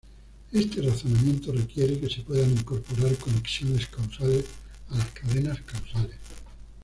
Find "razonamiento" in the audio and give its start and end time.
0.81-1.51